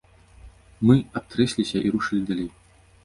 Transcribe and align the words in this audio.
Мы 0.89 0.95
абтрэсліся 1.21 1.77
і 1.85 1.93
рушылі 1.97 2.23
далей. 2.31 2.51